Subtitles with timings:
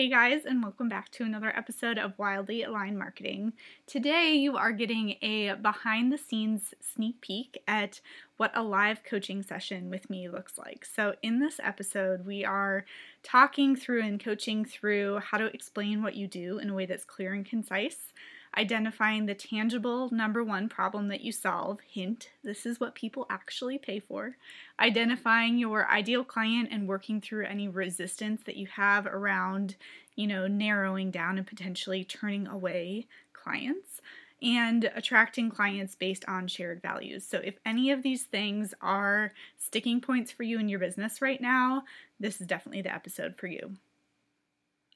[0.00, 3.52] Hey guys, and welcome back to another episode of Wildly Aligned Marketing.
[3.86, 8.00] Today, you are getting a behind the scenes sneak peek at
[8.38, 10.86] what a live coaching session with me looks like.
[10.86, 12.86] So, in this episode, we are
[13.22, 17.04] talking through and coaching through how to explain what you do in a way that's
[17.04, 18.14] clear and concise
[18.56, 21.78] identifying the tangible number one problem that you solve.
[21.80, 24.36] Hint, this is what people actually pay for.
[24.78, 29.76] Identifying your ideal client and working through any resistance that you have around,
[30.16, 34.00] you know, narrowing down and potentially turning away clients.
[34.42, 37.26] And attracting clients based on shared values.
[37.26, 41.42] So, if any of these things are sticking points for you in your business right
[41.42, 41.82] now,
[42.18, 43.76] this is definitely the episode for you.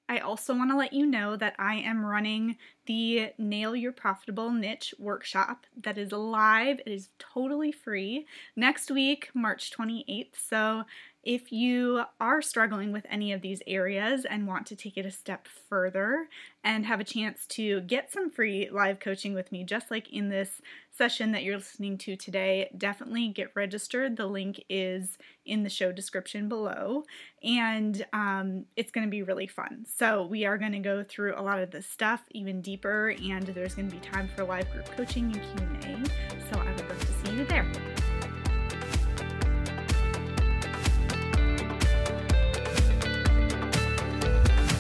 [0.09, 4.51] I also want to let you know that I am running the Nail Your Profitable
[4.51, 6.81] Niche workshop that is live.
[6.81, 10.37] It is totally free next week, March 28th.
[10.49, 10.85] So
[11.25, 15.11] if you are struggling with any of these areas and want to take it a
[15.11, 16.29] step further
[16.63, 20.29] and have a chance to get some free live coaching with me, just like in
[20.29, 20.61] this
[20.97, 24.17] session that you're listening to today, definitely get registered.
[24.17, 27.05] The link is in the show description below,
[27.43, 29.85] and um, it's going to be really fun.
[29.89, 33.47] So, we are going to go through a lot of this stuff even deeper, and
[33.47, 36.53] there's going to be time for live group coaching and Q&A.
[36.53, 37.94] So, I would love to see you there.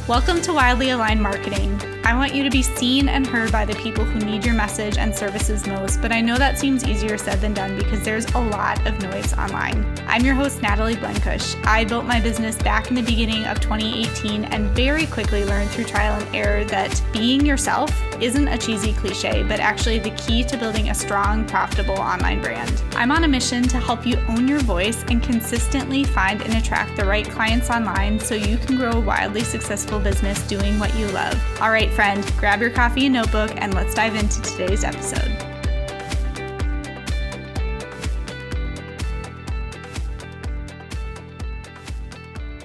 [0.06, 1.94] Welcome to Wildly Aligned Marketing.
[2.06, 4.98] I want you to be seen and heard by the people who need your message
[4.98, 8.38] and services most, but I know that seems easier said than done because there's a
[8.38, 9.86] lot of noise online.
[10.06, 11.56] I'm your host, Natalie Blenkush.
[11.64, 15.84] I built my business back in the beginning of 2018 and very quickly learned through
[15.84, 20.58] trial and error that being yourself isn't a cheesy cliche, but actually the key to
[20.58, 22.82] building a strong, profitable online brand.
[22.97, 26.97] I'm on a mission to help you own your voice and consistently find and attract
[26.97, 31.06] the right clients online so you can grow a wildly successful business doing what you
[31.08, 31.42] love.
[31.60, 35.31] All right, friend, grab your coffee and notebook and let's dive into today's episode.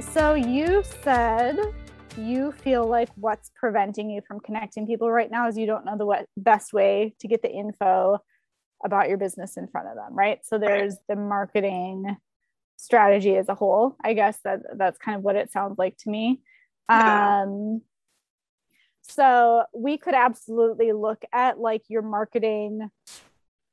[0.01, 1.59] So, you said
[2.17, 5.95] you feel like what's preventing you from connecting people right now is you don't know
[5.95, 8.17] the best way to get the info
[8.83, 10.39] about your business in front of them, right?
[10.43, 12.17] So, there's the marketing
[12.77, 13.95] strategy as a whole.
[14.03, 16.41] I guess that that's kind of what it sounds like to me.
[16.89, 17.81] Um,
[19.03, 22.89] so we could absolutely look at like your marketing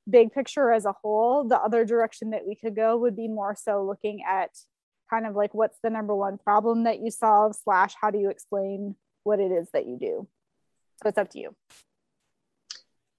[0.08, 1.44] big picture as a whole.
[1.44, 4.50] The other direction that we could go would be more so looking at
[5.10, 8.30] kind of like what's the number one problem that you solve slash how do you
[8.30, 10.28] explain what it is that you do.
[11.02, 11.54] So it's up to you.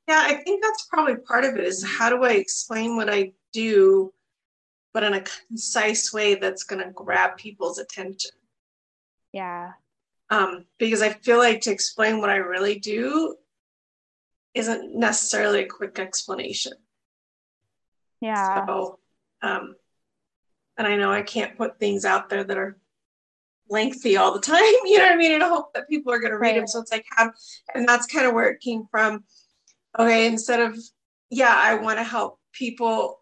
[0.08, 3.34] Yeah, I think that's probably part of it is how do I explain what I
[3.52, 4.14] do,
[4.94, 8.32] but in a concise way that's going to grab people's attention.
[9.34, 9.74] Yeah
[10.30, 13.36] um, because I feel like to explain what I really do
[14.54, 16.74] isn't necessarily a quick explanation.
[18.22, 18.66] Yeah.
[18.66, 19.00] So,
[19.42, 19.76] um,
[20.78, 22.78] and I know I can't put things out there that are
[23.70, 24.64] lengthy all the time.
[24.86, 25.34] You know what I mean?
[25.34, 26.58] And I hope that people are going to read right.
[26.58, 26.68] them.
[26.68, 27.32] So it's like, how,
[27.74, 29.24] and that's kind of where it came from.
[29.98, 30.78] Okay, instead of,
[31.30, 33.20] yeah, I want to help people.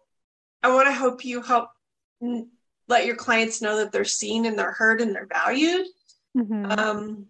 [0.62, 1.68] I want to help you help
[2.88, 5.86] let your clients know that they're seen and they're heard and they're valued.
[6.36, 6.66] Mm-hmm.
[6.66, 7.26] Um,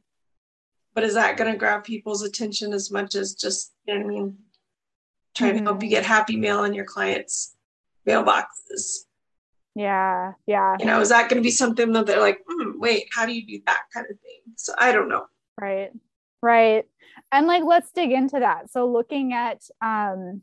[0.95, 4.07] but is that going to grab people's attention as much as just, you know what
[4.07, 4.39] I mean?
[5.35, 5.65] Trying mm-hmm.
[5.65, 7.55] to help you get happy mail in your clients'
[8.09, 9.05] mailboxes.
[9.75, 10.77] Yeah, yeah.
[10.81, 13.35] You know, is that going to be something that they're like, mm, wait, how do
[13.35, 14.41] you do that kind of thing?
[14.57, 15.27] So I don't know.
[15.61, 15.91] Right,
[16.43, 16.85] right.
[17.31, 18.71] And like, let's dig into that.
[18.71, 20.41] So looking at um,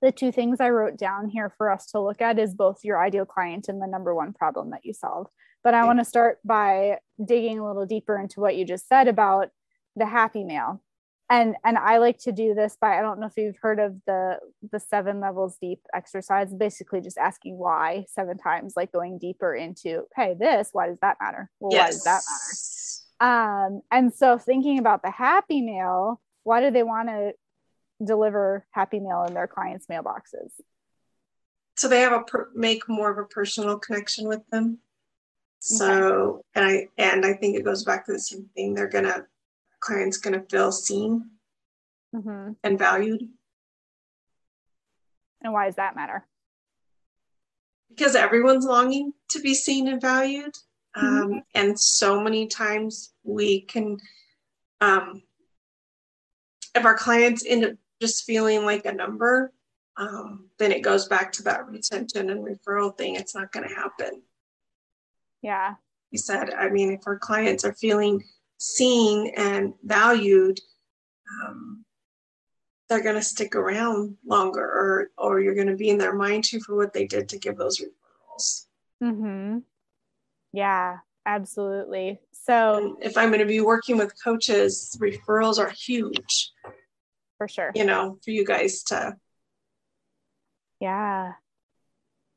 [0.00, 3.02] the two things I wrote down here for us to look at is both your
[3.02, 5.28] ideal client and the number one problem that you solve.
[5.64, 9.08] But I want to start by digging a little deeper into what you just said
[9.08, 9.50] about
[9.96, 10.82] the happy mail.
[11.30, 13.94] And and I like to do this by I don't know if you've heard of
[14.06, 14.38] the
[14.70, 20.04] the seven levels deep exercise, basically just asking why seven times, like going deeper into,
[20.14, 21.50] hey, this, why does that matter?
[21.60, 21.82] Well, yes.
[21.82, 22.72] why does that matter?
[23.22, 27.32] Um, and so thinking about the happy mail, why do they want to
[28.04, 30.50] deliver happy mail in their clients' mailboxes?
[31.76, 34.78] So they have a per- make more of a personal connection with them.
[35.64, 36.42] So, okay.
[36.56, 38.74] and I and I think it goes back to the same thing.
[38.74, 39.26] They're gonna
[39.78, 41.30] clients gonna feel seen
[42.12, 42.52] mm-hmm.
[42.64, 43.28] and valued.
[45.40, 46.26] And why does that matter?
[47.90, 50.54] Because everyone's longing to be seen and valued.
[50.96, 51.06] Mm-hmm.
[51.06, 53.98] Um, and so many times we can,
[54.80, 55.22] um,
[56.74, 59.52] if our clients end up just feeling like a number,
[59.96, 63.14] um, then it goes back to that retention and referral thing.
[63.14, 64.22] It's not going to happen.
[65.42, 65.74] Yeah.
[66.10, 68.22] You said, I mean, if our clients are feeling
[68.58, 70.60] seen and valued,
[71.44, 71.84] um,
[72.88, 76.44] they're going to stick around longer or, or you're going to be in their mind
[76.44, 78.66] too for what they did to give those referrals.
[79.02, 79.58] Mm-hmm.
[80.52, 82.20] Yeah, absolutely.
[82.32, 86.52] So and if I'm going to be working with coaches, referrals are huge.
[87.38, 87.72] For sure.
[87.74, 89.16] You know, for you guys to.
[90.80, 91.32] Yeah.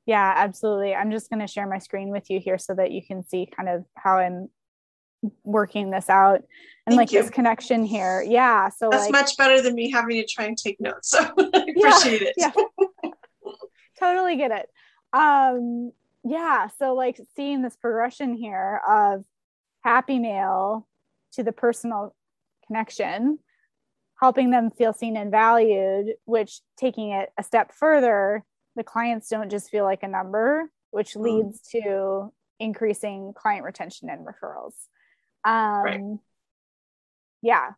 [0.06, 0.94] Yeah, absolutely.
[0.94, 3.48] I'm just going to share my screen with you here so that you can see
[3.48, 4.50] kind of how I'm
[5.44, 6.44] working this out
[6.86, 7.22] and Thank like you.
[7.22, 8.22] this connection here.
[8.22, 8.69] Yeah.
[8.69, 11.12] So that's like, much better than me having to try and take notes.
[11.16, 12.36] So I appreciate it.
[12.38, 12.52] Yeah.
[14.00, 14.69] totally get it.
[15.12, 15.92] Um,
[16.24, 16.68] yeah.
[16.78, 19.24] So like seeing this progression here of
[19.84, 20.88] happy mail
[21.34, 22.16] to the personal
[22.68, 23.40] connection,
[24.19, 28.44] helping them feel seen and valued, which taking it a step further,
[28.75, 31.22] the clients don't just feel like a number, which mm.
[31.22, 34.74] leads to increasing client retention and referrals.
[35.44, 36.01] Um, right.
[37.42, 37.72] Yeah.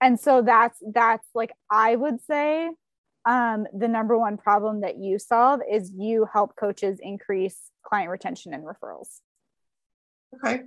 [0.00, 2.70] And so that's that's like I would say
[3.26, 8.54] um, the number one problem that you solve is you help coaches increase client retention
[8.54, 9.20] and referrals.
[10.34, 10.62] Okay.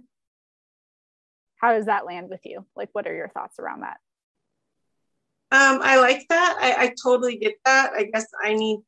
[1.57, 2.65] How does that land with you?
[2.75, 3.97] Like, what are your thoughts around that?
[5.53, 6.57] Um, I like that.
[6.59, 7.93] I, I totally get that.
[7.93, 8.79] I guess I need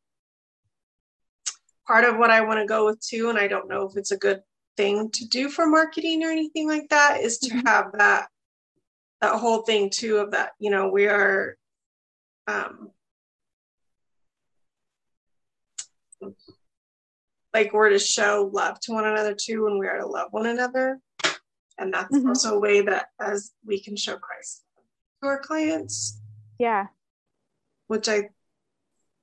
[1.86, 4.10] part of what I want to go with too, and I don't know if it's
[4.10, 4.42] a good
[4.76, 7.68] thing to do for marketing or anything like that, is to mm-hmm.
[7.68, 8.30] have that
[9.22, 10.54] that whole thing too of that.
[10.58, 11.56] You know, we are
[12.48, 12.90] um,
[17.54, 20.48] like we're to show love to one another too, and we are to love one
[20.48, 21.00] another,
[21.78, 22.30] and that's mm-hmm.
[22.30, 24.64] also a way that as we can show Christ
[25.22, 26.22] to our clients
[26.60, 26.88] yeah.
[27.88, 28.30] Which I,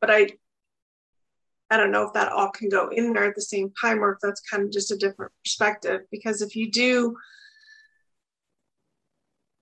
[0.01, 0.31] but I,
[1.71, 4.13] I don't know if that all can go in there at the same time or
[4.13, 6.03] if that's kind of just a different perspective.
[6.11, 7.17] Because if you do,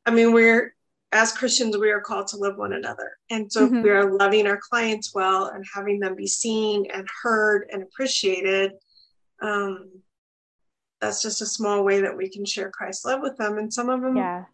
[0.05, 0.75] I mean, we're,
[1.12, 3.12] as Christians, we are called to love one another.
[3.31, 3.76] And so mm-hmm.
[3.76, 7.82] if we are loving our clients well and having them be seen and heard and
[7.82, 8.73] appreciated,
[9.43, 9.90] um,
[11.00, 13.58] that's just a small way that we can share Christ's love with them.
[13.58, 14.44] And some of them, yeah.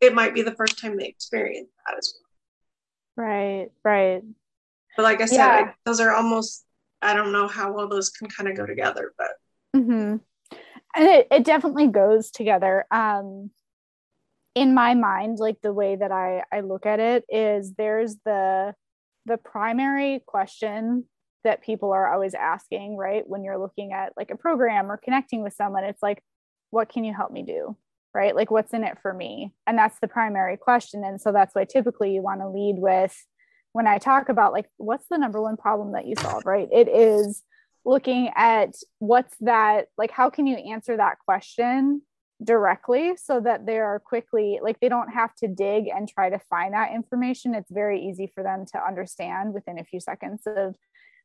[0.00, 2.29] it might be the first time they experience that as well.
[3.20, 4.22] Right, right.
[4.96, 5.48] But like I said, yeah.
[5.48, 6.64] I, those are almost,
[7.02, 9.32] I don't know how well those can kind of go together, but.
[9.76, 10.16] Mm-hmm.
[10.96, 12.86] And it, it definitely goes together.
[12.90, 13.50] Um,
[14.54, 18.74] in my mind, like the way that I, I look at it is there's the,
[19.26, 21.04] the primary question
[21.44, 23.22] that people are always asking, right?
[23.28, 26.22] When you're looking at like a program or connecting with someone, it's like,
[26.70, 27.76] what can you help me do?
[28.14, 28.34] Right?
[28.34, 29.52] Like, what's in it for me?
[29.66, 31.04] And that's the primary question.
[31.04, 33.16] And so that's why typically you want to lead with
[33.72, 36.68] when I talk about like, what's the number one problem that you solve, right?
[36.72, 37.42] It is
[37.84, 42.02] looking at what's that, like, how can you answer that question
[42.42, 46.38] directly so that they are quickly, like, they don't have to dig and try to
[46.50, 47.54] find that information.
[47.54, 50.74] It's very easy for them to understand within a few seconds of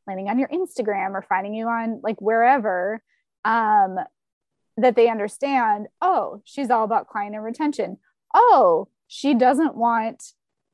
[0.08, 3.02] landing on your Instagram or finding you on like wherever.
[3.44, 3.98] Um,
[4.78, 7.98] that they understand oh she's all about client and retention.
[8.34, 10.24] Oh she doesn't want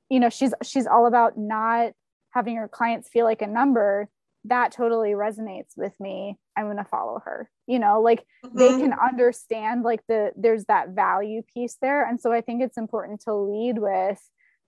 [0.10, 1.92] you know she's she's all about not
[2.32, 4.10] having her clients feel like a number.
[4.46, 6.38] That totally resonates with me.
[6.58, 8.58] I'm going to follow her you know like mm-hmm.
[8.58, 12.08] they can understand like the there's that value piece there.
[12.08, 14.20] And so i think it's important to lead with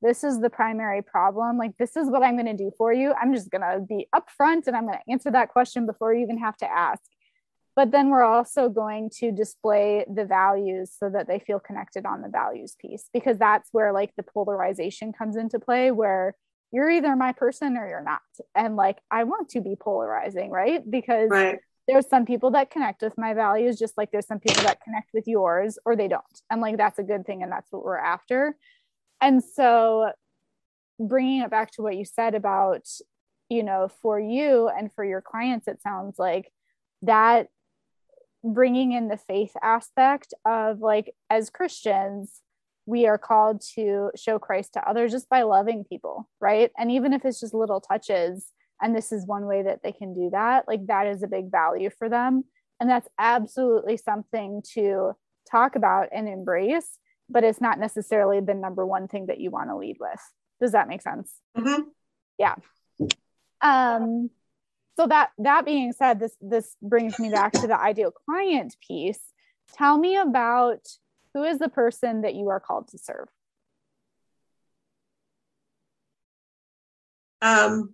[0.02, 1.58] this is the primary problem.
[1.58, 3.14] Like this is what i'm going to do for you.
[3.20, 6.24] I'm just going to be upfront and i'm going to answer that question before you
[6.24, 7.02] even have to ask
[7.76, 12.22] but then we're also going to display the values so that they feel connected on
[12.22, 16.36] the values piece because that's where like the polarization comes into play where
[16.72, 18.22] you're either my person or you're not.
[18.56, 20.82] And like i want to be polarizing right?
[20.90, 21.60] Because right.
[21.88, 25.10] there's some people that connect with my values just like there's some people that connect
[25.14, 26.24] with yours or they don't.
[26.52, 28.56] And like that's a good thing and that's what we're after.
[29.20, 30.12] And so
[31.00, 32.88] bringing it back to what you said about
[33.50, 36.52] you know for you and for your clients it sounds like
[37.02, 37.48] that
[38.44, 42.42] bringing in the faith aspect of like as Christians,
[42.86, 46.72] we are called to show Christ to others just by loving people, right?
[46.78, 48.48] And even if it's just little touches,
[48.82, 51.50] and this is one way that they can do that, like that is a big
[51.50, 52.44] value for them.
[52.80, 55.14] And that's absolutely something to
[55.50, 56.98] talk about and embrace,
[57.30, 60.20] but it's not necessarily the number one thing that you want to lead with.
[60.60, 61.34] Does that make sense?
[61.58, 61.84] Mm-hmm.
[62.38, 62.56] Yeah.
[63.62, 64.30] Um,
[64.96, 69.20] so that that being said this this brings me back to the ideal client piece
[69.74, 70.88] tell me about
[71.34, 73.28] who is the person that you are called to serve
[77.42, 77.94] um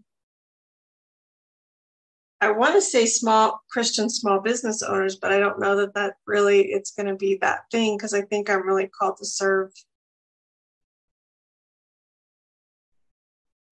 [2.42, 6.14] I want to say small Christian small business owners, but I don't know that that
[6.26, 9.74] really it's going to be that thing because I think I'm really called to serve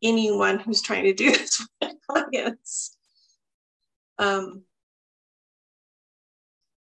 [0.04, 2.97] anyone who's trying to do this with clients.
[4.20, 4.64] Um,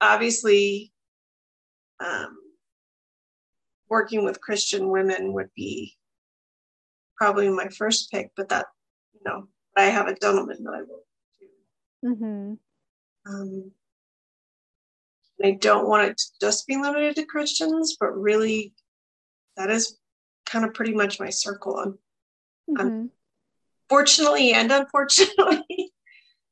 [0.00, 0.92] obviously,
[2.00, 2.36] um,
[3.88, 5.94] working with Christian women would be
[7.16, 8.66] probably my first pick, but that,
[9.14, 11.04] you know, I have a gentleman that I will
[11.40, 12.08] do.
[12.08, 13.32] Mm-hmm.
[13.32, 13.70] Um,
[15.42, 18.74] I don't want it to just be limited to Christians, but really,
[19.56, 19.98] that is
[20.44, 21.94] kind of pretty much my circle.
[22.70, 23.06] Mm-hmm.
[23.88, 25.92] Fortunately and unfortunately.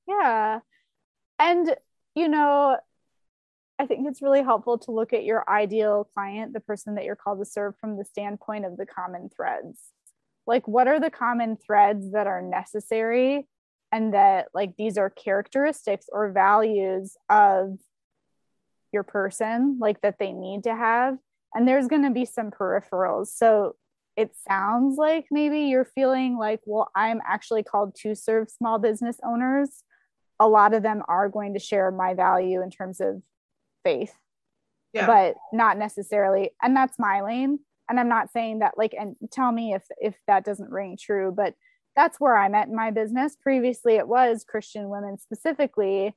[0.07, 0.61] Yeah.
[1.39, 1.75] And,
[2.15, 2.79] you know,
[3.79, 7.17] I think it's really helpful to look at your ideal client, the person that you're
[7.17, 9.81] called to serve, from the standpoint of the common threads.
[10.47, 13.49] Like, what are the common threads that are necessary?
[13.91, 17.79] And that, like, these are characteristics or values of
[18.93, 21.19] your person, like, that they need to have.
[21.55, 23.29] And there's going to be some peripherals.
[23.29, 23.77] So,
[24.17, 29.19] it sounds like maybe you're feeling like, well, I'm actually called to serve small business
[29.25, 29.83] owners.
[30.41, 33.23] A lot of them are going to share my value in terms of
[33.85, 34.15] faith,
[34.93, 35.07] yeah.
[35.07, 36.51] but not necessarily.
[36.63, 37.61] And that's my lane.
[37.89, 41.33] And I'm not saying that like, and tell me if if that doesn't ring true,
[41.37, 41.55] but
[41.95, 43.37] that's where I'm at in my business.
[43.41, 46.15] Previously, it was Christian women specifically,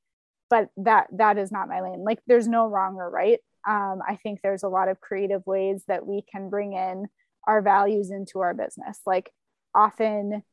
[0.50, 2.04] but that that is not my lane.
[2.04, 3.40] Like, there's no wrong or right.
[3.68, 7.08] Um, I think there's a lot of creative ways that we can bring in
[7.46, 9.00] our values into our business.
[9.06, 9.32] Like
[9.74, 10.44] often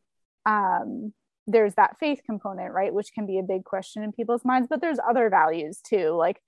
[0.47, 1.13] um,
[1.47, 2.93] there's that faith component, right?
[2.93, 6.11] Which can be a big question in people's minds, but there's other values too.
[6.11, 6.41] Like,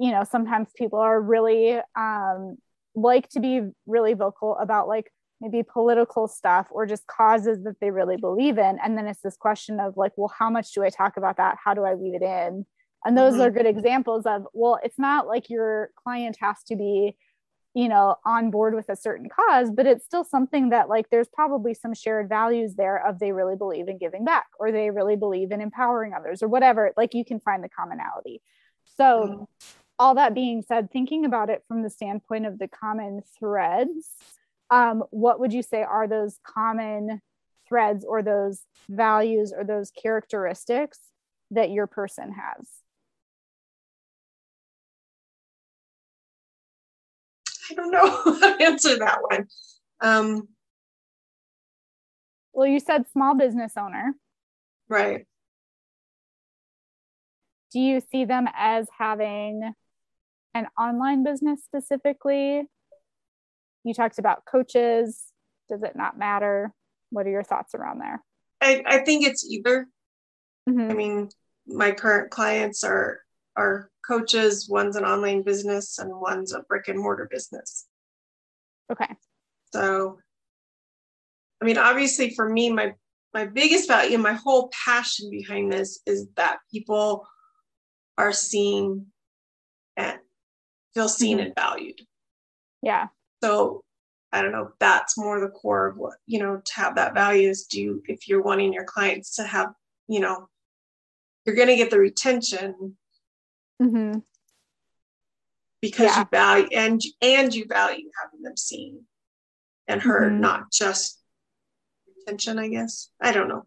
[0.00, 2.56] you know, sometimes people are really um,
[2.94, 7.90] like to be really vocal about like maybe political stuff or just causes that they
[7.90, 8.78] really believe in.
[8.82, 11.56] And then it's this question of like, well, how much do I talk about that?
[11.62, 12.66] How do I weave it in?
[13.04, 13.42] And those mm-hmm.
[13.42, 17.16] are good examples of, well, it's not like your client has to be
[17.78, 21.28] you know on board with a certain cause but it's still something that like there's
[21.28, 25.14] probably some shared values there of they really believe in giving back or they really
[25.14, 28.42] believe in empowering others or whatever like you can find the commonality
[28.96, 29.44] so mm-hmm.
[29.96, 34.08] all that being said thinking about it from the standpoint of the common threads
[34.70, 37.22] um, what would you say are those common
[37.68, 40.98] threads or those values or those characteristics
[41.52, 42.66] that your person has
[47.70, 49.46] I don't know how to answer that one.
[50.00, 50.48] Um,
[52.52, 54.14] well, you said small business owner.
[54.88, 55.26] Right.
[57.72, 59.72] Do you see them as having
[60.54, 62.62] an online business specifically?
[63.84, 65.22] You talked about coaches.
[65.68, 66.72] Does it not matter?
[67.10, 68.22] What are your thoughts around there?
[68.60, 69.86] I, I think it's either.
[70.68, 70.90] Mm-hmm.
[70.90, 71.28] I mean,
[71.66, 73.20] my current clients are
[73.58, 77.86] are coaches, one's an online business, and one's a brick and mortar business.
[78.90, 79.12] Okay.
[79.72, 80.18] So,
[81.60, 82.94] I mean, obviously, for me, my
[83.34, 87.26] my biggest value, my whole passion behind this is that people
[88.16, 89.06] are seen
[89.96, 90.18] and
[90.94, 91.46] feel seen mm-hmm.
[91.46, 92.00] and valued.
[92.82, 93.08] Yeah.
[93.42, 93.82] So
[94.32, 97.48] I don't know, that's more the core of what, you know, to have that value
[97.48, 99.68] is do if you're wanting your clients to have,
[100.08, 100.48] you know,
[101.44, 102.96] you're going to get the retention
[103.80, 104.18] Mm-hmm.
[105.80, 106.18] Because yeah.
[106.20, 109.04] you value and and you value having them seen
[109.86, 110.40] and heard, mm-hmm.
[110.40, 111.20] not just
[112.22, 112.58] attention.
[112.58, 113.64] I guess I don't know.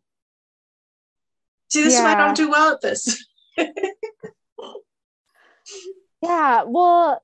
[1.70, 2.00] See, this yeah.
[2.00, 3.25] is why I don't do well at this.
[6.22, 7.24] yeah, well,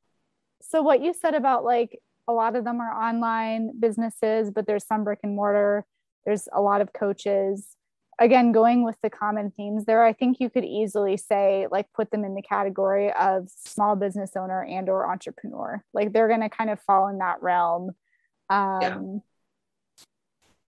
[0.61, 4.85] so what you said about like a lot of them are online businesses, but there's
[4.85, 5.85] some brick and mortar.
[6.25, 7.76] There's a lot of coaches
[8.19, 12.11] again going with the common themes there i think you could easily say like put
[12.11, 15.83] them in the category of small business owner and or entrepreneur.
[15.93, 17.91] Like they're going to kind of fall in that realm.
[18.49, 18.99] Um, yeah.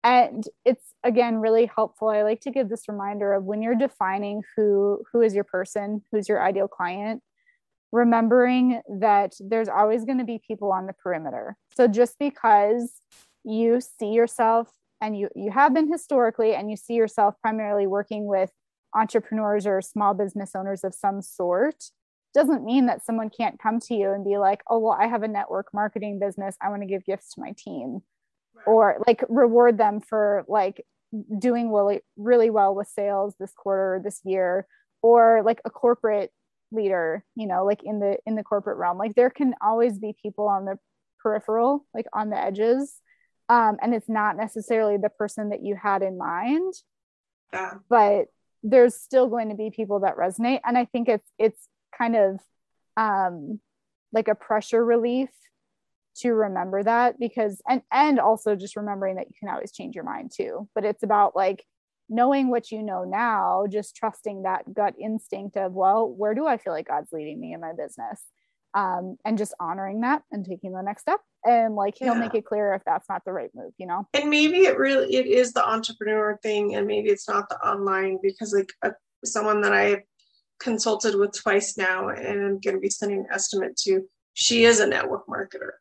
[0.04, 2.10] and it's again really helpful.
[2.10, 6.04] I like to give this reminder of when you're defining who who is your person
[6.12, 7.22] who's your ideal client
[7.92, 11.58] remembering that there's always going to be people on the perimeter.
[11.76, 12.92] So just because
[13.44, 14.70] you see yourself
[15.02, 18.52] and you you have been historically and you see yourself primarily working with
[18.96, 21.86] entrepreneurs or small business owners of some sort
[22.34, 25.24] doesn't mean that someone can't come to you and be like oh well i have
[25.24, 28.02] a network marketing business i want to give gifts to my team
[28.56, 28.68] right.
[28.68, 30.86] or like reward them for like
[31.40, 34.68] doing really really well with sales this quarter this year
[35.02, 36.32] or like a corporate
[36.72, 40.16] leader you know like in the in the corporate realm like there can always be
[40.22, 40.78] people on the
[41.20, 43.02] peripheral like on the edges
[43.50, 46.74] um, and it's not necessarily the person that you had in mind.
[47.52, 47.76] Yeah.
[47.90, 48.28] but
[48.62, 50.60] there's still going to be people that resonate.
[50.64, 52.40] And i think it's it's kind of
[52.96, 53.60] um
[54.12, 55.30] like a pressure relief
[56.18, 60.04] to remember that because and and also just remembering that you can always change your
[60.04, 60.68] mind too.
[60.76, 61.64] But it's about like
[62.10, 66.58] knowing what you know now just trusting that gut instinct of well where do i
[66.58, 68.24] feel like god's leading me in my business
[68.74, 72.20] um, and just honoring that and taking the next step and like he'll yeah.
[72.20, 75.16] make it clear if that's not the right move you know and maybe it really
[75.16, 78.92] it is the entrepreneur thing and maybe it's not the online because like a,
[79.24, 80.02] someone that i
[80.60, 84.02] consulted with twice now and i'm going to be sending an estimate to
[84.34, 85.72] she is a network marketer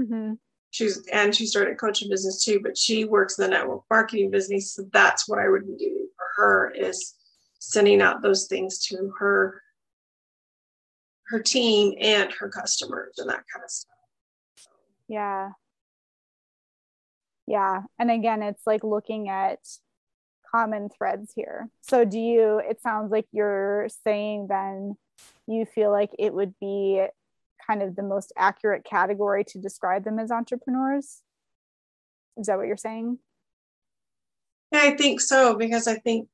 [0.00, 0.32] mm-hmm.
[0.70, 4.74] she's and she started coaching business too but she works in the network marketing business
[4.74, 7.14] so that's what i would be doing for her is
[7.58, 9.62] sending out those things to her
[11.30, 13.90] her team and her customers and that kind of stuff.
[15.08, 15.50] Yeah.
[17.46, 17.82] Yeah.
[17.98, 19.58] And again, it's like looking at
[20.50, 21.68] common threads here.
[21.80, 24.96] So, do you, it sounds like you're saying then
[25.46, 27.04] you feel like it would be
[27.66, 31.22] kind of the most accurate category to describe them as entrepreneurs?
[32.36, 33.18] Is that what you're saying?
[34.72, 36.28] Yeah, I think so because I think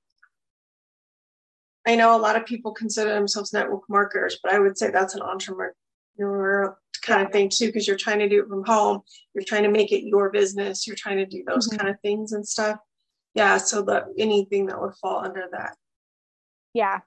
[1.86, 5.14] I know a lot of people consider themselves network marketers, but I would say that's
[5.14, 9.02] an entrepreneur kind of thing too, because you're trying to do it from home.
[9.34, 10.86] You're trying to make it your business.
[10.86, 11.78] You're trying to do those mm-hmm.
[11.78, 12.78] kind of things and stuff.
[13.34, 13.58] Yeah.
[13.58, 15.76] So that anything that would fall under that.
[16.74, 17.00] Yeah.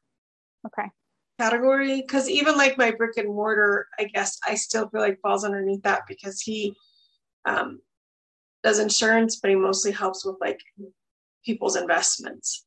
[0.65, 0.89] Okay.
[1.39, 2.01] Category.
[2.03, 5.83] Cause even like my brick and mortar, I guess I still feel like falls underneath
[5.83, 6.75] that because he
[7.45, 7.79] um,
[8.63, 10.59] does insurance, but he mostly helps with like
[11.43, 12.65] people's investments.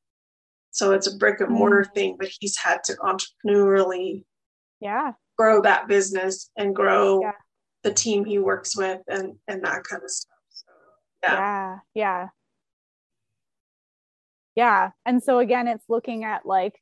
[0.72, 1.94] So it's a brick and mortar mm.
[1.94, 4.24] thing, but he's had to entrepreneurially
[4.80, 7.32] yeah grow that business and grow yeah.
[7.84, 10.38] the team he works with and and that kind of stuff.
[10.50, 10.72] So,
[11.22, 11.34] yeah.
[11.34, 11.78] Yeah.
[11.94, 12.28] Yeah.
[14.54, 14.90] Yeah.
[15.06, 16.74] And so again, it's looking at like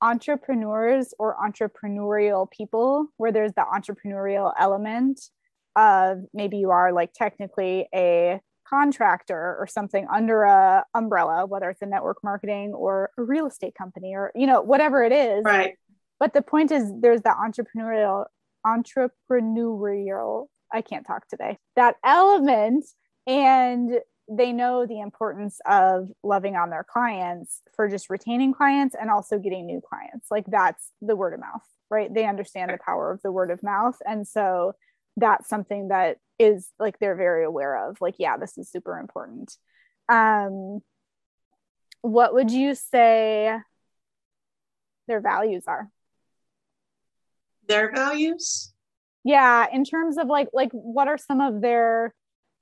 [0.00, 5.20] entrepreneurs or entrepreneurial people where there's the entrepreneurial element
[5.76, 11.82] of maybe you are like technically a contractor or something under a umbrella whether it's
[11.82, 15.42] a network marketing or a real estate company or you know whatever it is.
[15.44, 15.74] Right.
[16.20, 18.26] But the point is there's that entrepreneurial
[18.66, 22.82] entrepreneurial i can't talk today that element
[23.26, 29.10] and they know the importance of loving on their clients for just retaining clients and
[29.10, 30.28] also getting new clients.
[30.30, 32.12] Like that's the word of mouth right?
[32.12, 33.96] They understand the power of the word of mouth.
[34.06, 34.74] And so
[35.16, 39.56] that's something that is like they're very aware of like yeah this is super important.
[40.08, 40.80] Um
[42.02, 43.56] what would you say
[45.08, 45.88] their values are?
[47.66, 48.72] Their values?
[49.24, 52.14] Yeah in terms of like like what are some of their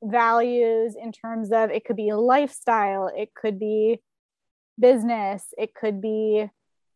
[0.02, 4.00] values in terms of it could be lifestyle it could be
[4.78, 6.48] business it could be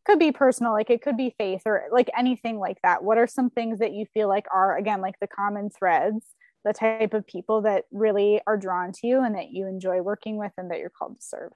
[0.06, 3.02] could be personal like it could be faith or like anything like that.
[3.02, 6.24] What are some things that you feel like are again like the common threads
[6.64, 10.36] the type of people that really are drawn to you and that you enjoy working
[10.36, 11.52] with and that you're called to serve?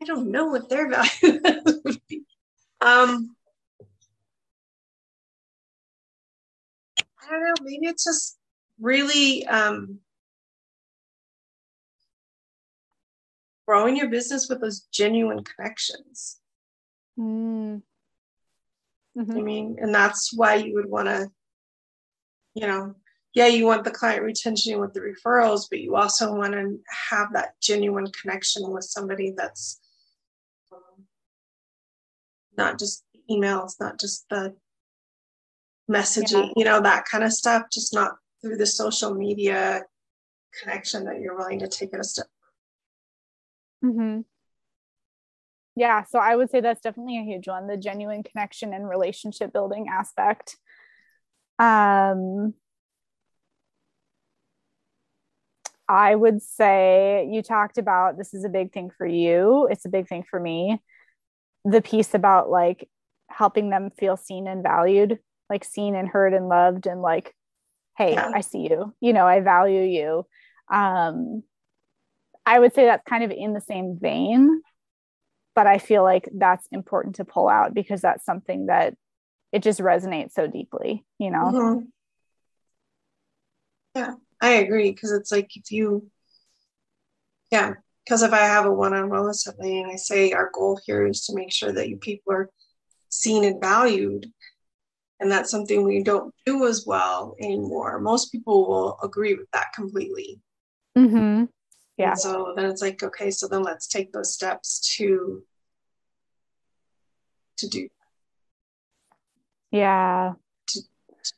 [0.00, 1.40] I don't know what their value
[2.84, 3.34] um
[7.22, 8.36] i don't know maybe it's just
[8.78, 9.98] really um
[13.66, 16.40] growing your business with those genuine connections.
[17.18, 17.82] Mm.
[19.16, 19.36] Mm-hmm.
[19.36, 21.30] I mean, and that's why you would want to,
[22.54, 22.94] you know,
[23.34, 26.78] yeah, you want the client retention with the referrals, but you also want to
[27.10, 29.80] have that genuine connection with somebody that's
[30.72, 31.04] um,
[32.56, 34.54] not just emails, not just the
[35.90, 36.52] messaging, yeah.
[36.56, 39.82] you know, that kind of stuff, just not through the social media
[40.60, 42.26] connection that you're willing to take it a step
[43.84, 44.20] Mm-hmm.
[45.76, 49.52] Yeah, so I would say that's definitely a huge one the genuine connection and relationship
[49.52, 50.56] building aspect.
[51.58, 52.54] Um,
[55.88, 59.90] I would say you talked about this is a big thing for you, it's a
[59.90, 60.80] big thing for me.
[61.64, 62.88] The piece about like
[63.28, 65.18] helping them feel seen and valued,
[65.50, 67.34] like seen and heard and loved, and like,
[67.98, 68.16] hey.
[68.16, 70.26] I see you, you know, I value you.
[70.72, 71.42] Um,
[72.46, 74.62] I would say that's kind of in the same vein,
[75.54, 78.94] but I feel like that's important to pull out because that's something that
[79.52, 81.52] it just resonates so deeply, you know?
[81.52, 81.80] Mm-hmm.
[83.94, 84.92] Yeah, I agree.
[84.92, 86.10] Cause it's like if you,
[87.50, 90.50] yeah, because if I have a one on one with somebody and I say our
[90.52, 92.50] goal here is to make sure that you people are
[93.08, 94.26] seen and valued,
[95.20, 99.72] and that's something we don't do as well anymore, most people will agree with that
[99.74, 100.40] completely.
[100.98, 101.44] Mm-hmm
[101.96, 102.10] Yeah.
[102.10, 105.44] And so then it's like, okay, so then let's take those steps to
[107.56, 107.88] to do
[109.70, 110.32] Yeah.
[110.68, 110.80] to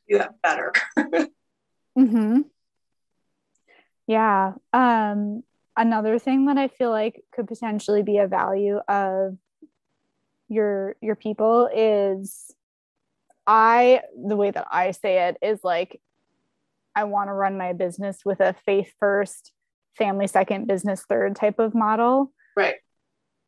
[0.09, 0.73] do that better.
[1.97, 2.41] Mm-hmm.
[4.05, 4.53] Yeah.
[4.71, 5.43] Um,
[5.75, 9.35] another thing that I feel like could potentially be a value of
[10.47, 12.53] your your people is
[13.47, 15.99] I the way that I say it is like
[16.95, 19.51] I want to run my business with a faith first,
[19.97, 22.31] family second, business third type of model.
[22.55, 22.75] right.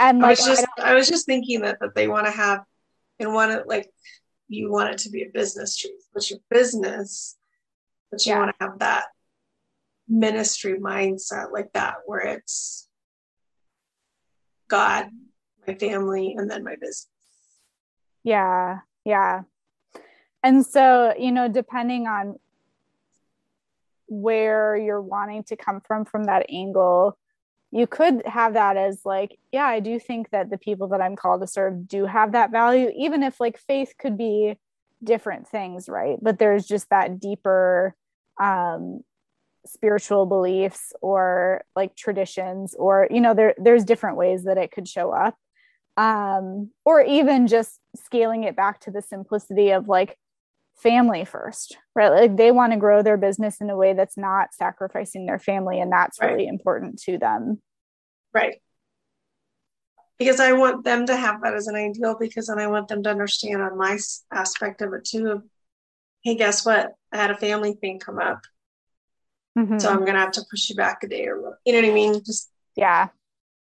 [0.02, 2.64] And I was just I, was just thinking that that they want to have
[3.20, 3.90] and want to like
[4.48, 7.38] you want it to be a business truth, but your business,
[8.10, 8.40] but you Yeah.
[8.40, 9.06] want to have that
[10.08, 12.88] ministry mindset like that where it's
[14.70, 15.10] God,
[15.68, 17.08] my family, and then my business.
[18.24, 19.42] Yeah, yeah.
[20.44, 22.40] And so, you know, depending on
[24.10, 27.18] where you're wanting to come from from that angle,
[27.72, 31.16] you could have that as like, yeah, I do think that the people that I'm
[31.16, 34.58] called to serve do have that value, even if like faith could be
[35.04, 36.18] different things, right?
[36.22, 37.96] But there's just that deeper
[38.40, 39.02] um
[39.66, 44.88] spiritual beliefs or like traditions or you know there there's different ways that it could
[44.88, 45.36] show up
[46.00, 50.18] um, or even just scaling it back to the simplicity of like
[50.82, 52.10] family first, right?
[52.10, 55.80] Like they want to grow their business in a way that's not sacrificing their family,
[55.80, 56.32] and that's Right.
[56.32, 57.62] really important to them.
[58.34, 58.62] Right.
[60.18, 63.04] Because I want them to have that as an ideal because then I want them
[63.04, 63.98] to understand on my
[64.32, 65.28] aspect of it too.
[65.28, 65.44] Of,
[66.24, 66.94] hey, guess what?
[67.12, 68.42] I had a family thing come up.
[69.58, 69.80] Mhm.
[69.82, 71.90] So I'm going to have to push you back a day or, you know what
[71.90, 72.24] I mean?
[72.26, 73.10] Just yeah,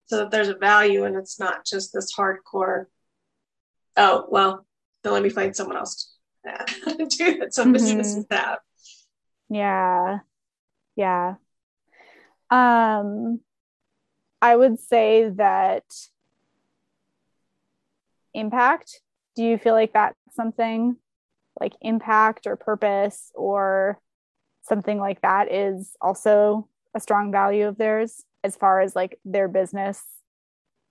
[0.07, 2.87] so that there's a value and it's not just this hardcore,
[3.97, 4.67] oh, well,
[5.03, 7.53] then let me find someone else do that.
[7.55, 7.73] Some Mhm.
[7.75, 8.59] businesses have.
[9.49, 10.19] yeah,
[10.97, 11.35] yeah.
[12.51, 13.41] Um,
[14.43, 15.85] I would say that
[18.35, 19.01] impact.
[19.37, 20.97] Do you feel like that's something
[21.61, 24.01] like impact or purpose or
[24.63, 29.49] something like that is also a strong value of theirs as far as like their
[29.49, 30.03] business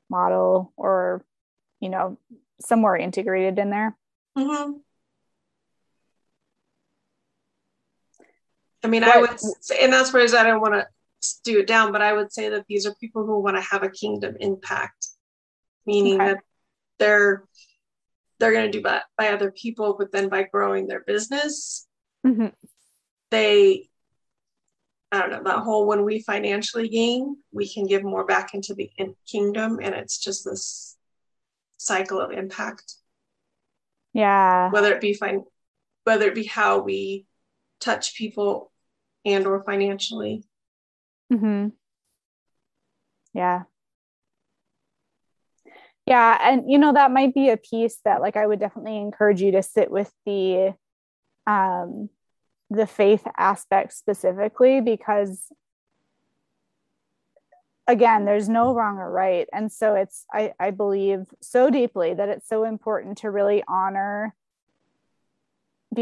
[0.10, 1.24] model or
[1.80, 2.18] you know
[2.60, 3.96] somewhere integrated in there
[4.36, 4.72] hmm
[8.84, 10.88] I mean, I would say, and that's where I don't want to
[11.44, 13.84] do it down, but I would say that these are people who want to have
[13.84, 15.08] a kingdom impact,
[15.86, 16.34] meaning Okay.
[16.34, 16.44] that
[16.98, 17.46] they're
[18.40, 21.86] they're going to do that by other people, but then by growing their business,
[22.26, 22.54] Mhm.
[23.32, 23.90] they
[25.12, 28.76] I don't know that whole when we financially gain, we can give more back into
[28.76, 30.98] the in- kingdom, and it's just this
[31.78, 32.96] cycle of impact.
[34.14, 35.44] yeah whether it be fine
[36.04, 37.26] whether it be how we
[37.80, 38.69] touch people
[39.26, 40.44] and or financially
[41.30, 41.70] hmm
[43.34, 43.64] Yeah.
[46.06, 46.38] Yeah.
[46.42, 49.52] And, you know, that might be a piece that, like, I would definitely encourage you
[49.52, 50.74] to sit with the,
[51.46, 52.10] um,
[52.70, 55.52] the faith aspect specifically because
[57.88, 62.30] again there's no wrong or right and so it's I, I believe so deeply that
[62.30, 64.36] it's so important to really honor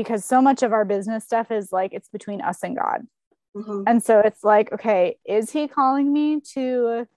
[0.03, 3.07] because so much of our business stuff is like it's between us and god.
[3.55, 3.83] Mhm.
[3.87, 7.07] and so it's like okay is he calling me to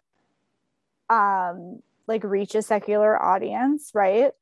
[1.09, 4.33] um like reach a secular audience right?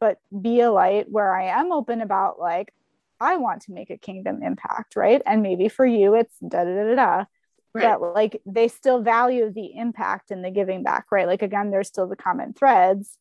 [0.00, 2.72] But be a light where i am open about like
[3.20, 5.22] i want to make a kingdom impact right?
[5.26, 7.24] And maybe for you it's da da da da da.
[7.74, 7.98] Right.
[7.98, 11.26] But like they still value the impact and the giving back right?
[11.26, 13.18] Like again there's still the common threads.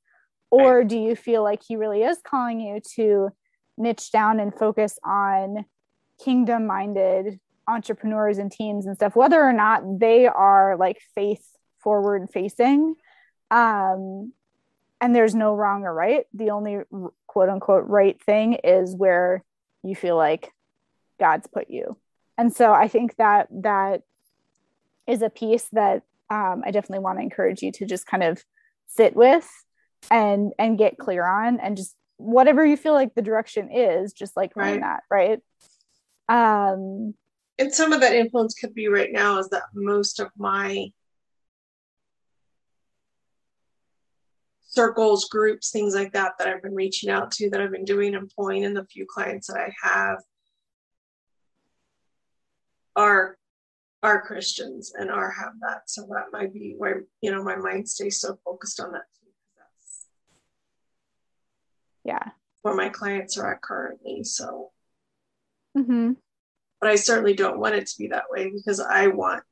[0.51, 3.31] Or do you feel like he really is calling you to
[3.77, 5.65] niche down and focus on
[6.23, 11.45] kingdom minded entrepreneurs and teams and stuff whether or not they are like faith
[11.79, 12.95] forward facing
[13.51, 14.31] um
[15.03, 16.23] and there's no wrong or right.
[16.33, 16.77] The only
[17.27, 19.43] quote unquote right thing is where
[19.83, 20.49] you feel like
[21.19, 21.97] god's put you.
[22.37, 24.03] And so i think that that
[25.05, 28.41] is a piece that um, i definitely want to encourage you to just kind of
[28.87, 29.47] sit with
[30.09, 34.35] and and get clear on and just whatever you feel like the direction is just
[34.37, 34.79] like Right.
[34.79, 35.39] that right?
[36.29, 37.13] Um
[37.59, 40.91] and some of that influence could be right now is that most of my
[44.61, 48.15] circles groups things like that that i've been reaching out to that i've been doing
[48.15, 50.17] and pulling in the few clients that i have
[52.95, 53.37] are
[54.01, 55.83] are christians and are have that.
[55.89, 59.03] So that might be where you know my mind stays so focused on that.
[59.15, 59.22] too 'cause that's
[62.03, 62.29] yeah
[62.61, 64.71] where my clients are at currently so
[65.77, 66.13] mm-hmm.
[66.79, 69.43] but I certainly don't want it to be that way because I want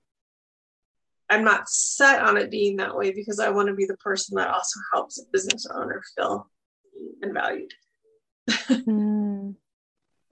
[1.30, 4.36] I'm not set on it being that way because I want to be the person
[4.36, 6.50] that also helps a business owner feel
[7.22, 7.72] and valued.
[8.50, 9.56] mm.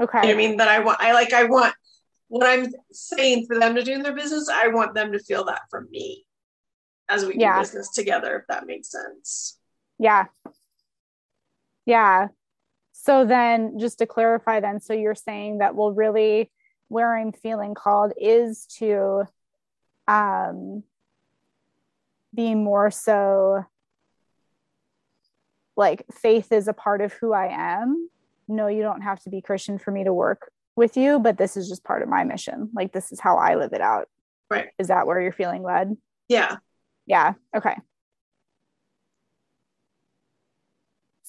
[0.02, 0.20] Okay.
[0.22, 1.74] You know I mean that I want I like I want
[2.30, 5.46] what I'm saying for them to do in their business, I want them to feel
[5.46, 6.26] that from me
[7.10, 7.56] as we yeah.
[7.56, 9.58] do business together, if that makes sense.
[9.98, 10.26] Yeah.
[11.90, 12.28] Yeah.
[12.92, 16.52] So then just to clarify then, so you're saying that well really
[16.88, 19.24] where I'm feeling called is to
[20.08, 20.84] um
[22.34, 23.66] be more so
[25.76, 28.10] like faith is a part of who I am.
[28.48, 31.58] No, you don't have to be Christian for me to work with you, but this
[31.58, 32.70] is just part of my mission.
[32.74, 34.10] Like this is how I live it out.
[34.50, 34.68] Right.
[34.78, 35.96] Is that where you're feeling led?
[36.28, 36.58] Yeah.
[37.08, 37.34] Yeah.
[37.56, 37.76] Okay.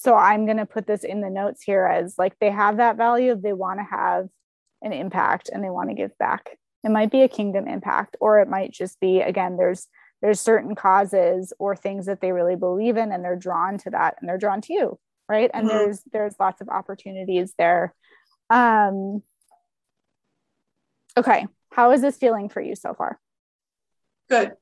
[0.00, 2.96] So I'm going to put this in the notes here as like they have that
[2.96, 4.28] value, they want to have
[4.80, 6.56] an impact and they want to give back.
[6.82, 9.88] It might be a kingdom impact or it might just be again there's
[10.22, 14.16] there's certain causes or things that they really believe in and they're drawn to that
[14.18, 15.50] and they're drawn to you right?
[15.52, 15.76] And mm-hmm.
[15.76, 17.94] there's there's lots of opportunities there.
[18.48, 19.22] Um
[21.14, 23.20] okay how is this feeling for you so far?
[24.30, 24.52] Good.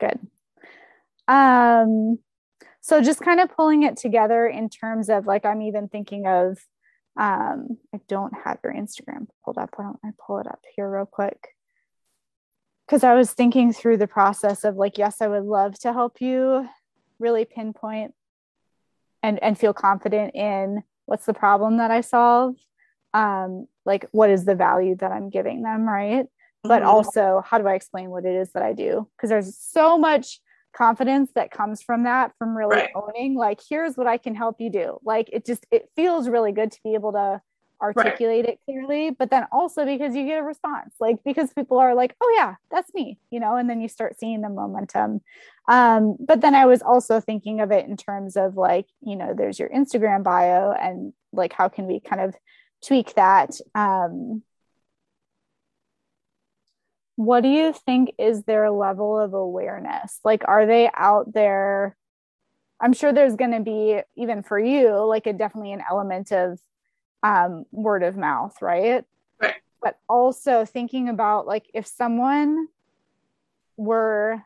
[0.00, 0.18] Good.
[1.28, 2.18] Um
[2.82, 6.58] so just kind of pulling it together in terms of like i'm even thinking of
[7.18, 10.90] um i don't have your instagram pulled up why don't i pull it up here
[10.90, 11.48] real quick
[12.92, 16.20] because I was thinking through the process of like, yes, I would love to help
[16.20, 16.68] you
[17.18, 18.12] really pinpoint
[19.22, 22.56] and and feel confident in what's the problem that I solve,
[23.14, 26.24] um, like what is the value that I'm giving them, right?
[26.24, 26.68] Mm-hmm.
[26.68, 29.08] But also, how do I explain what it is that I do?
[29.16, 30.40] Because there's so much
[30.72, 32.90] confidence that comes from that, from really right.
[32.94, 34.98] owning, like, here's what I can help you do.
[35.04, 37.40] Like, it just it feels really good to be able to
[37.82, 38.54] articulate right.
[38.54, 42.14] it clearly, but then also because you get a response, like because people are like,
[42.22, 45.20] oh yeah, that's me, you know, and then you start seeing the momentum.
[45.68, 49.34] Um, but then I was also thinking of it in terms of like, you know,
[49.36, 52.36] there's your Instagram bio and like how can we kind of
[52.86, 53.58] tweak that?
[53.74, 54.42] Um,
[57.24, 60.18] what do you think is their level of awareness?
[60.24, 61.96] Like, are they out there?
[62.80, 66.58] I'm sure there's going to be, even for you, like a definitely an element of
[67.22, 69.04] um, word of mouth, right?
[69.40, 69.54] Right.
[69.80, 72.66] But also thinking about like if someone
[73.76, 74.42] were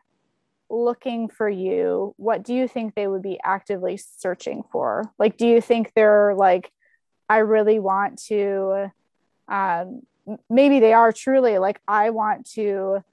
[0.69, 5.11] looking for you, what do you think they would be actively searching for?
[5.17, 6.71] Like, do you think they're like,
[7.29, 8.91] I really want to,
[9.47, 10.01] um,
[10.49, 13.03] maybe they are truly like, I want to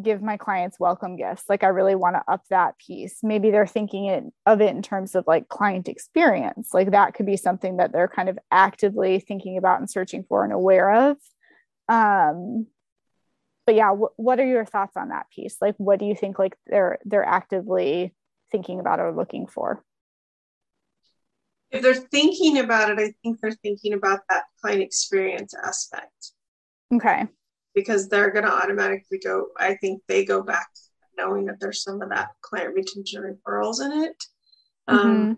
[0.00, 1.44] give my clients welcome gifts.
[1.48, 3.18] Like i really want to up that piece.
[3.22, 6.70] Maybe they're thinking it, of it in terms of like client experience.
[6.72, 10.44] Like that could be something that they're kind of actively thinking about and searching for
[10.44, 11.16] and aware of.
[11.88, 12.66] Um
[13.66, 15.56] but yeah w- what are your thoughts on that piece?
[15.60, 18.14] Like what do you think like they're they're actively
[18.52, 19.82] thinking about or looking for
[21.70, 26.32] if they're thinking about it i think they're thinking about that client experience aspect
[26.92, 27.26] okay
[27.78, 30.68] because they're going to automatically go, I think they go back
[31.16, 34.24] knowing that there's some of that client retention referrals in it.
[34.88, 35.32] Um, mm-hmm.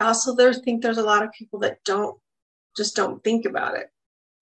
[0.00, 2.18] Also, there think there's a lot of people that don't
[2.76, 3.88] just don't think about it.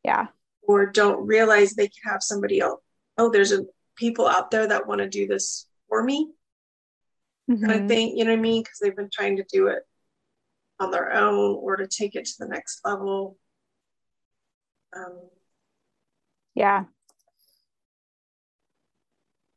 [0.04, 0.28] Yeah.
[0.62, 2.80] Or don't realize they can have somebody else.
[3.18, 3.64] Oh, there's a
[3.96, 6.30] people out there that want to do this for me.
[7.52, 7.64] Mm-hmm.
[7.64, 8.62] And I think, you know what I mean?
[8.62, 9.82] Because they've been trying to do it
[10.80, 13.36] on their own or to take it to the next level.
[14.96, 15.20] Um,
[16.54, 16.84] yeah.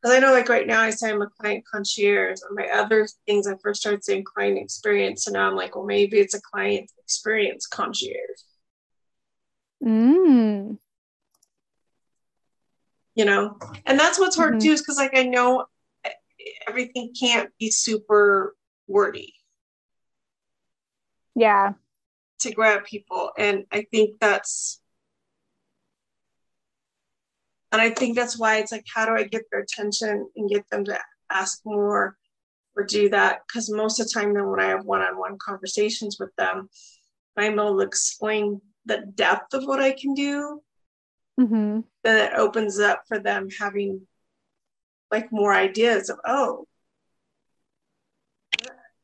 [0.01, 2.39] Because I know, like right now, I say I'm a client concierge.
[2.49, 5.85] On my other things, I first started saying client experience, and now I'm like, well,
[5.85, 8.15] maybe it's a client experience concierge.
[9.83, 10.77] Mm.
[13.15, 14.59] You know, and that's what's hard mm-hmm.
[14.59, 15.65] too, is because like I know
[16.67, 18.55] everything can't be super
[18.87, 19.33] wordy.
[21.35, 21.73] Yeah.
[22.39, 24.81] To grab people, and I think that's
[27.75, 30.69] and I think that's why it's like, how do I get their attention and get
[30.69, 30.97] them to
[31.29, 32.15] ask more
[32.73, 33.39] or do that?
[33.45, 36.69] Because most of the time, then when I have one on one conversations with them,
[37.35, 40.61] I'm able to explain the depth of what I can do.
[41.37, 41.81] Mm-hmm.
[42.05, 44.07] Then it opens up for them having
[45.11, 46.65] like more ideas of, oh,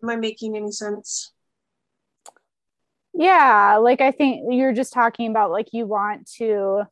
[0.04, 1.32] am I making any sense?
[3.14, 6.84] Yeah, like I think you're just talking about like you want to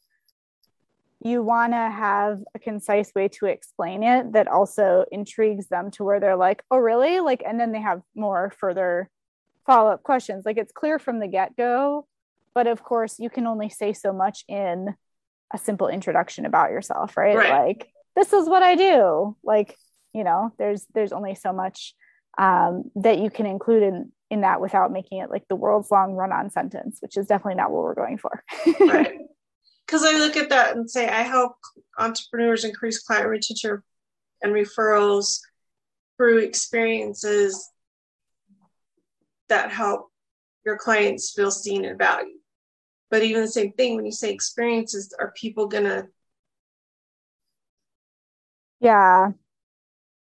[1.21, 6.03] you want to have a concise way to explain it that also intrigues them to
[6.03, 7.19] where they're like, oh, really?
[7.19, 9.09] Like, and then they have more further
[9.65, 10.45] follow up questions.
[10.45, 12.07] Like, it's clear from the get go,
[12.53, 14.95] but of course, you can only say so much in
[15.53, 17.67] a simple introduction about yourself right, Right.
[17.67, 19.36] like this is what i do.
[19.43, 19.77] Like
[20.13, 21.95] you know there's there's only so much
[22.38, 26.13] um, that you can include in in that without making it like the world's long
[26.13, 28.43] run-on sentence which is definitely not what we're going for.
[28.79, 29.17] Right.
[29.86, 31.53] Because i look at that and say i help
[31.97, 33.82] entrepreneurs increase client retention
[34.43, 35.39] and referrals
[36.17, 37.69] through experiences
[39.47, 40.12] that help
[40.65, 42.38] your clients feel seen and valued.
[43.10, 46.08] But even the same thing when you say experiences are people gonna
[48.79, 49.31] yeah.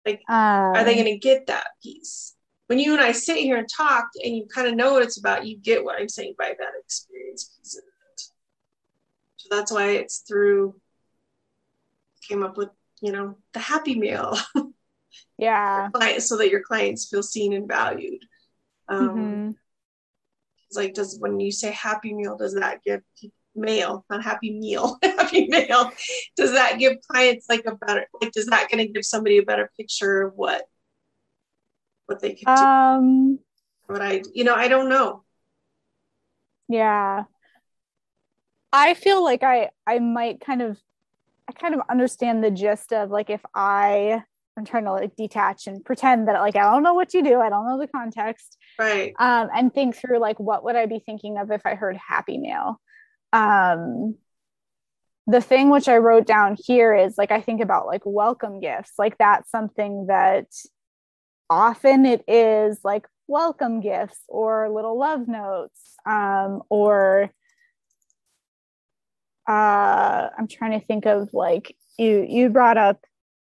[0.05, 2.35] Like, um, are they gonna get that piece?
[2.69, 5.19] When you and i sit here and talk and you kind of know what it's
[5.19, 8.23] about you get what i'm saying by that experience piece of it.
[9.37, 10.75] So that's why it's through
[12.29, 14.37] came up with you know the happy meal.
[15.39, 15.91] Yeah.
[16.19, 18.23] So that your clients feel seen and valued.
[18.89, 19.55] Um Mhm.
[20.69, 24.59] it's like does when you say happy meal does that give people mail not happy
[24.59, 25.91] meal happy mail
[26.37, 29.43] does that give clients like a better like does that going to give somebody a
[29.43, 30.65] better picture of what
[32.07, 33.39] what they can do um
[33.87, 35.23] what i you know i don't know
[36.69, 37.25] Yeah.
[38.73, 40.79] I feel like I I might kind of
[41.49, 44.23] I kind of understand the gist of like if I
[44.59, 47.41] I'm trying to like detach and pretend that like I don't know what you do,
[47.41, 50.99] I don't know the context, right um, and think through like what would I be
[50.99, 52.81] thinking of if I heard happy meal.
[53.33, 54.17] Um,
[55.27, 58.93] the thing which I wrote down here is like I think about like welcome gifts,
[58.99, 60.47] like that's something that
[61.51, 67.31] often it is like welcome gifts or little love notes um, or
[69.49, 73.05] uh, I'm trying to think of like you you brought up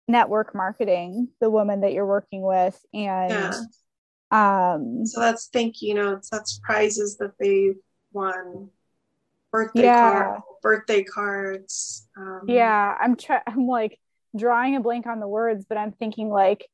[0.09, 4.73] network marketing, the woman that you're working with, and yeah.
[4.73, 7.75] um, so that's thank you notes that's prizes that they
[8.13, 8.71] won
[9.53, 10.01] birthday Yeah.
[10.01, 13.43] card birthday cards um, yeah, I'm trying.
[13.47, 13.99] I'm like
[14.37, 16.67] drawing a blank on the words, but I'm thinking like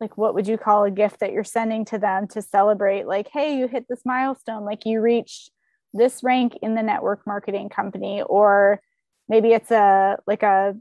[0.00, 3.28] like what would you call a gift that you're sending to them to celebrate like
[3.32, 5.50] hey you hit this milestone like you reached
[5.94, 8.80] this rank in the network marketing company or
[9.28, 10.74] maybe it's a like a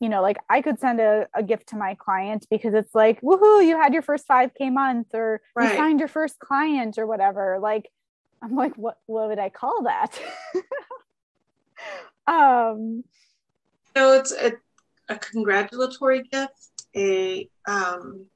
[0.00, 3.20] you know like i could send a, a gift to my client because it's like
[3.20, 5.70] woohoo you had your first 5k month or Right.
[5.72, 7.90] you signed your first client or whatever like
[8.42, 10.20] i'm like what what would i call that
[12.26, 13.02] um
[13.96, 14.52] No, it's a,
[15.08, 18.26] a congratulatory gift, a um,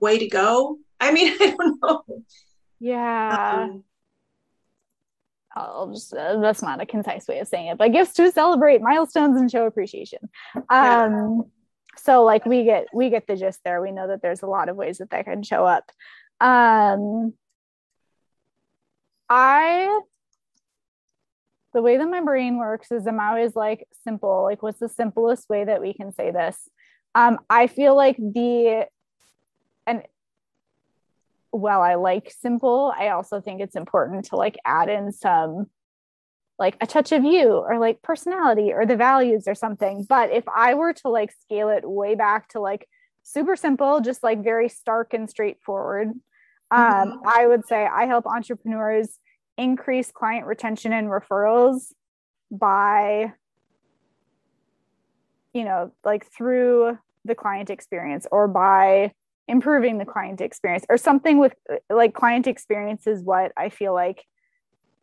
[0.00, 0.78] way to go.
[1.00, 2.02] I mean, I don't know.
[2.78, 3.84] yeah Um,
[5.54, 8.80] I'll just uh, that's not a concise way of saying it, but gifts to celebrate
[8.80, 10.20] milestones and show appreciation.
[10.70, 11.04] Yeah.
[11.06, 11.50] Um,
[11.96, 13.82] so like we get we get the gist there.
[13.82, 15.90] We know that there's a lot of ways that that can show up.
[16.40, 17.34] Um,
[19.28, 20.00] I
[21.72, 24.42] the way that my brain works is I'm always like simple.
[24.44, 26.68] Like, what's the simplest way that we can say this?
[27.14, 28.86] Um, I feel like the
[29.86, 30.02] and
[31.50, 35.66] while I like simple, I also think it's important to like add in some
[36.58, 40.04] like a touch of you or like personality or the values or something.
[40.08, 42.88] But if I were to like scale it way back to like
[43.22, 46.12] super simple, just like very stark and straightforward,
[46.72, 47.22] um, Mhm.
[47.26, 49.18] I would say I help entrepreneurs
[49.58, 51.92] increase client retention and referrals
[52.50, 53.34] by,
[55.52, 59.12] you know, like through the client experience or by
[59.48, 61.54] improving the client experience or something with
[61.90, 64.24] like client experience is what I feel like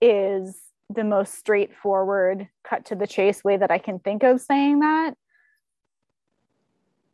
[0.01, 4.79] is the most straightforward, cut to the chase way that I can think of saying
[4.79, 5.13] that.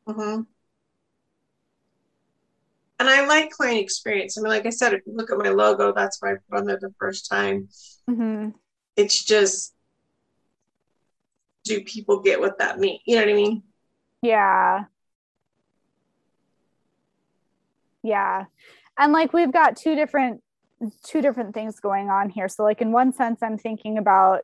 [0.08, 0.46] mhm.
[3.00, 4.38] And I like client experience.
[4.38, 6.60] I mean, like I said, if you look at my logo, that's why I put
[6.60, 7.68] on there the first time.
[8.10, 8.50] Mm-hmm.
[8.96, 9.74] It's just,
[11.66, 13.02] do people get what that means?
[13.06, 13.64] You know what I mean?
[14.22, 14.86] Yeah.
[18.02, 18.46] Yeah.
[18.98, 20.42] And like we've got two different
[21.04, 22.48] two different things going on here.
[22.48, 24.42] So like in one sense I'm thinking about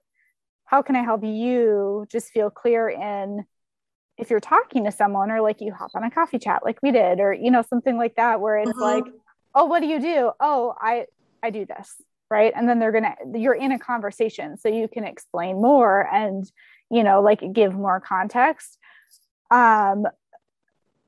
[0.65, 3.45] how can I help you just feel clear in
[4.21, 6.91] if you're talking to someone or like you hop on a coffee chat like we
[6.91, 8.79] did or you know something like that where it's Mhm.
[8.81, 9.05] like
[9.55, 10.31] oh what do you do?
[10.39, 11.07] Oh, I
[11.43, 11.95] I do this,
[12.29, 12.53] right?
[12.55, 16.49] And then they're going to you're in a conversation so you can explain more and
[16.89, 18.77] you know like give more context.
[19.49, 20.05] Um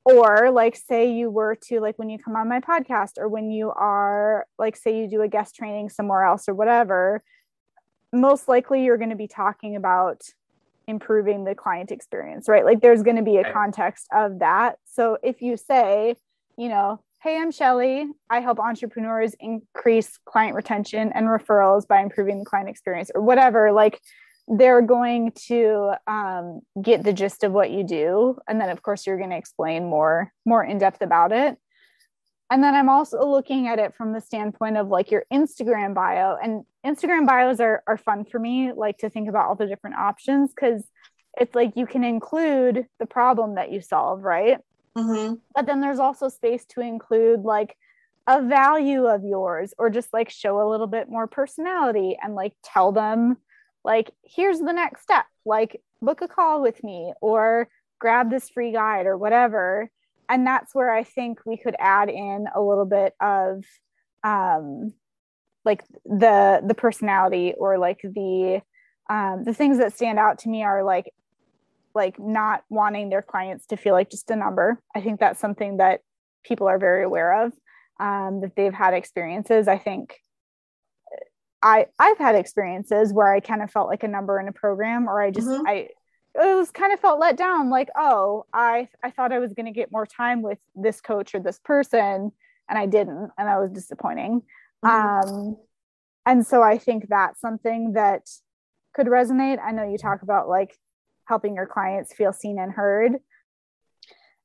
[0.04, 3.50] or like say you were to like when you come on my podcast or when
[3.50, 7.22] you are like say you do a guest training somewhere else or whatever
[8.12, 10.20] most likely you're going to be talking about
[10.86, 15.16] improving the client experience right like there's going to be a context of that so
[15.22, 16.14] if you say
[16.56, 18.06] you know Hey, I'm Shelly.
[18.28, 23.72] I help entrepreneurs increase client retention and referrals by improving the client experience or whatever.
[23.72, 23.98] Like
[24.46, 28.36] they're going to um, get the gist of what you do.
[28.46, 31.56] And then of course you're going to explain more, more in depth about it.
[32.54, 36.36] And then I'm also looking at it from the standpoint of like your Instagram bio
[36.40, 39.96] and Instagram bios are, are fun for me, like to think about all the different
[39.96, 40.52] options.
[40.54, 40.84] Cause
[41.36, 44.58] it's like you can include the problem that you solve, right?
[44.96, 45.34] Mm-hmm.
[45.52, 47.76] But then there's also space to include like
[48.28, 52.52] a value of yours or just like show a little bit more personality and like
[52.62, 53.36] tell them
[53.82, 58.70] like here's the next step like book a call with me or grab this free
[58.70, 59.90] guide or whatever
[60.28, 63.64] and that's where i think we could add in a little bit of
[64.22, 64.92] um
[65.64, 68.60] like the the personality or like the
[69.10, 71.10] um the things that stand out to me are like
[71.94, 74.80] like not wanting their clients to feel like just a number.
[74.94, 76.00] I think that's something that
[76.44, 77.52] people are very aware of
[78.00, 79.68] um, that they've had experiences.
[79.68, 80.16] I think
[81.62, 85.08] I I've had experiences where I kind of felt like a number in a program,
[85.08, 85.66] or I just mm-hmm.
[85.66, 85.88] I
[86.34, 87.70] it was kind of felt let down.
[87.70, 91.34] Like oh I I thought I was going to get more time with this coach
[91.34, 92.32] or this person,
[92.68, 94.42] and I didn't, and that was disappointing.
[94.84, 95.28] Mm-hmm.
[95.28, 95.56] Um,
[96.26, 98.28] and so I think that's something that
[98.94, 99.58] could resonate.
[99.62, 100.76] I know you talk about like
[101.26, 103.12] helping your clients feel seen and heard.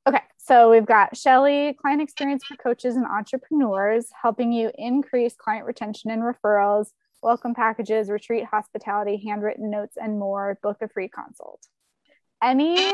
[0.06, 5.66] Okay, so we've got Shelly, client experience for coaches and entrepreneurs, helping you increase client
[5.66, 6.88] retention and referrals,
[7.22, 10.58] welcome packages, retreat hospitality, handwritten notes, and more.
[10.62, 11.60] Book a free consult.
[12.42, 12.90] Any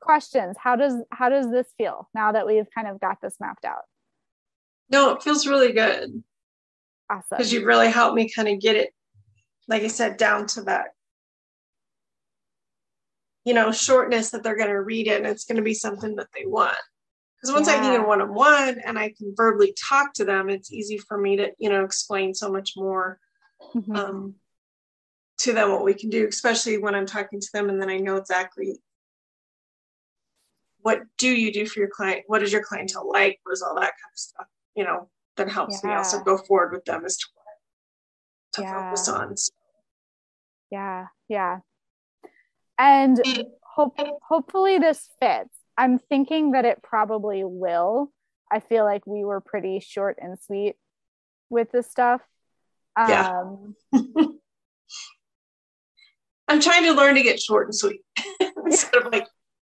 [0.00, 0.56] questions?
[0.58, 3.82] How does how does this feel now that we've kind of got this mapped out?
[4.90, 6.22] No, it feels really good.
[7.10, 7.24] Awesome.
[7.30, 8.90] Because you've really helped me kind of get it,
[9.66, 10.88] like I said, down to that
[13.48, 16.16] you know shortness that they're going to read it and it's going to be something
[16.16, 16.76] that they want
[17.40, 17.74] because once yeah.
[17.74, 21.34] i can get one-on-one and i can verbally talk to them it's easy for me
[21.34, 23.18] to you know explain so much more
[23.74, 23.96] mm-hmm.
[23.96, 24.34] um,
[25.38, 27.98] to them what we can do especially when i'm talking to them and then i
[27.98, 28.78] know exactly
[30.80, 33.74] what do you do for your client what is your clientele like what is all
[33.74, 35.90] that kind of stuff you know that helps yeah.
[35.90, 37.44] me also go forward with them as to what
[38.52, 38.90] to yeah.
[38.90, 39.52] focus on so.
[40.70, 41.58] yeah yeah
[42.78, 43.20] and
[43.78, 43.96] hope,
[44.26, 45.54] hopefully this fits.
[45.76, 48.12] I'm thinking that it probably will.
[48.50, 50.76] I feel like we were pretty short and sweet
[51.50, 52.20] with this stuff.
[53.06, 53.42] Yeah.
[53.42, 53.76] Um,
[56.48, 58.00] I'm trying to learn to get short and sweet
[58.64, 59.26] instead of like,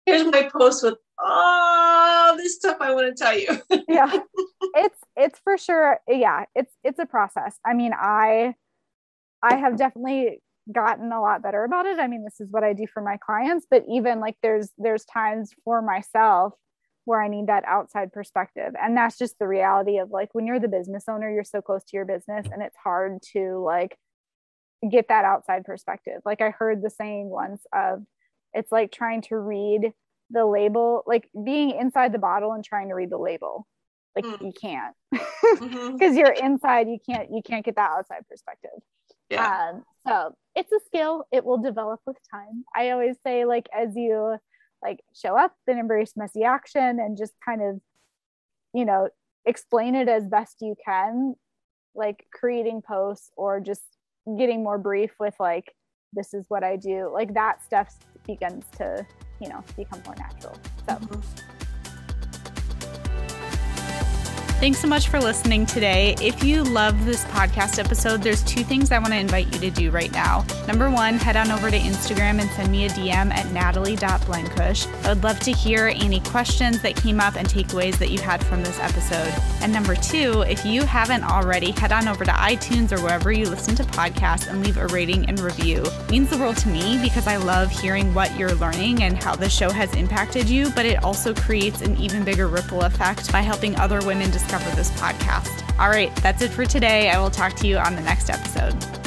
[0.05, 3.49] here's my post with all this stuff I want to tell you.
[3.89, 4.11] yeah,
[4.75, 6.01] it's it's for sure.
[6.09, 7.57] Yeah, it's it's a process.
[7.64, 8.55] I mean, I
[9.43, 10.41] I have definitely
[10.72, 12.01] gotten a lot better about it.
[12.01, 15.05] I mean, this is what I do for my clients, but even like there's there's
[15.05, 16.55] times for myself
[17.05, 18.74] where I need that outside perspective.
[18.80, 21.84] And that's just the reality of like when you're the business owner, you're so close
[21.84, 23.96] to your business and it's hard to like
[24.90, 26.20] get that outside perspective.
[26.24, 28.05] Like I heard the saying once of
[28.52, 29.92] it's like trying to read
[30.30, 33.66] the label, like being inside the bottle and trying to read the label.
[34.16, 34.40] Like mm.
[34.40, 36.16] you can't because mm-hmm.
[36.16, 38.70] you're inside, you can't you can't get that outside perspective.
[39.30, 39.70] Yeah.
[39.72, 41.24] Um, so it's a skill.
[41.32, 42.64] It will develop with time.
[42.74, 44.36] I always say, like, as you
[44.85, 47.80] like show up and embrace messy action and just kind of,
[48.72, 49.09] you know,
[49.47, 51.35] explain it as best you can,
[51.95, 53.82] like creating posts or just
[54.39, 55.74] getting more brief with like,
[56.12, 57.11] this is what I do.
[57.12, 59.07] Like that stuff begins to,
[59.41, 60.57] you know, become more natural.
[60.87, 60.95] So.
[60.95, 61.53] Mm-hmm.
[64.64, 66.14] Thanks so much for listening today.
[66.22, 69.70] If you love this podcast episode, there's two things I want to invite you to
[69.70, 70.42] do right now.
[70.66, 75.04] Number one, head on over to Instagram and send me a DM at natalie.blenkush.
[75.04, 78.42] I would love to hear any questions that came up and takeaways that you had
[78.42, 79.34] from this episode.
[79.60, 83.50] And number two, if you haven't already, head on over to iTunes or wherever you
[83.50, 85.82] listen to podcasts and leave a rating and review.
[85.82, 89.36] It means the world to me because I love hearing what you're learning and how
[89.36, 93.42] the show has impacted you, but it also creates an even bigger ripple effect by
[93.42, 95.78] helping other women discover discover this podcast.
[95.78, 97.11] All right, that's it for today.
[97.11, 99.03] I will talk to you on the next episode.